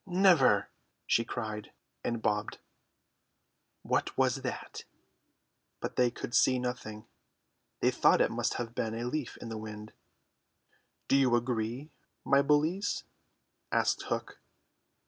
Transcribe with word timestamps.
"Never!" 0.07 0.71
she 1.05 1.23
cried, 1.23 1.73
and 2.03 2.23
bobbed. 2.23 2.57
"What 3.83 4.17
was 4.17 4.37
that?" 4.37 4.83
But 5.79 5.95
they 5.95 6.09
could 6.09 6.33
see 6.33 6.57
nothing. 6.57 7.05
They 7.81 7.91
thought 7.91 8.19
it 8.19 8.31
must 8.31 8.55
have 8.55 8.73
been 8.73 8.95
a 8.95 9.05
leaf 9.05 9.37
in 9.37 9.49
the 9.49 9.59
wind. 9.59 9.93
"Do 11.07 11.15
you 11.15 11.35
agree, 11.35 11.91
my 12.25 12.41
bullies?" 12.41 13.03
asked 13.71 14.01
Hook. 14.07 14.39